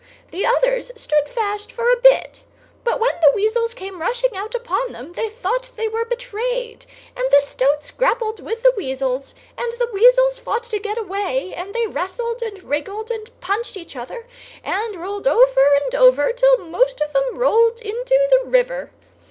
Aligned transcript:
The 0.31 0.47
others 0.47 0.89
stood 0.95 1.29
fast 1.29 1.71
for 1.71 1.91
a 1.91 1.95
bit, 2.01 2.41
but 2.83 2.99
when 2.99 3.13
the 3.21 3.31
weasels 3.35 3.75
came 3.75 4.01
rushing 4.01 4.35
out 4.35 4.55
upon 4.55 4.93
them 4.93 5.13
they 5.13 5.29
thought 5.29 5.69
they 5.75 5.87
were 5.87 6.05
betrayed; 6.05 6.87
and 7.15 7.27
the 7.29 7.39
stoats 7.39 7.91
grappled 7.91 8.39
with 8.39 8.63
the 8.63 8.71
weasels, 8.75 9.35
and 9.55 9.71
the 9.73 9.91
weasels 9.93 10.39
fought 10.39 10.63
to 10.63 10.79
get 10.79 10.97
away, 10.97 11.53
and 11.55 11.75
they 11.75 11.85
wrestled 11.85 12.41
and 12.41 12.63
wriggled 12.63 13.11
and 13.11 13.29
punched 13.41 13.77
each 13.77 13.95
other, 13.95 14.25
and 14.63 14.95
rolled 14.95 15.27
over 15.27 15.71
and 15.83 15.93
over, 15.93 16.33
till 16.33 16.57
most 16.57 16.99
of 16.99 17.15
'em 17.15 17.37
rolled 17.37 17.79
into 17.81 18.17
the 18.31 18.49
river! 18.49 18.89